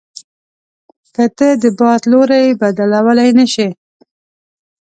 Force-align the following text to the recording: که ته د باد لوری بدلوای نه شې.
که 1.15 1.23
ته 1.37 1.47
د 1.61 1.63
باد 1.79 2.01
لوری 2.11 2.45
بدلوای 2.61 3.29
نه 3.37 3.45
شې. 3.53 3.69